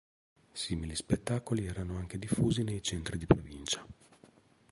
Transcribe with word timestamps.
Simili 0.53 0.95
spettacoli 0.95 1.67
erano 1.67 1.95
anche 1.95 2.17
diffusi 2.17 2.63
nei 2.63 2.81
centri 2.81 3.19
di 3.19 3.27
provincia. 3.27 3.85